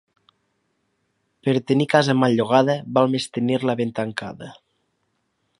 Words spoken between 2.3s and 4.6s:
llogada, val més tenir-la ben tancada.